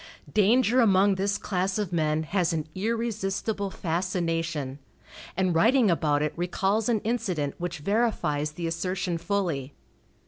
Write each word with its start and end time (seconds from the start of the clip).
Danger 0.33 0.81
among 0.81 1.13
this 1.13 1.37
class 1.37 1.77
of 1.77 1.93
men 1.93 2.23
has 2.23 2.53
an 2.53 2.67
irresistible 2.73 3.69
fascination, 3.69 4.79
and 5.37 5.53
writing 5.53 5.91
about 5.91 6.23
it 6.23 6.33
recalls 6.35 6.89
an 6.89 7.01
incident 7.01 7.53
which 7.59 7.77
verifies 7.77 8.53
the 8.53 8.65
assertion 8.65 9.19
fully. 9.19 9.75